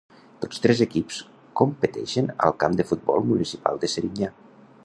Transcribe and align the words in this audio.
Tots 0.45 0.61
tres 0.63 0.79
equips 0.85 1.19
competeixen 1.61 2.33
al 2.47 2.57
camp 2.65 2.81
de 2.81 2.89
futbol 2.93 3.25
municipal 3.33 3.83
de 3.85 3.95
Serinyà. 3.97 4.33